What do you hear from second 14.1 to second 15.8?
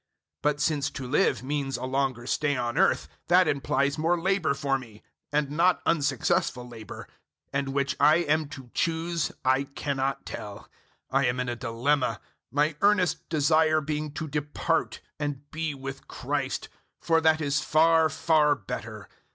to depart and be